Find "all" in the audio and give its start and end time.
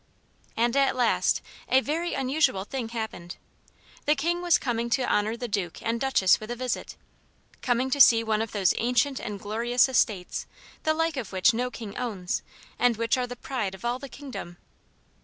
13.85-13.99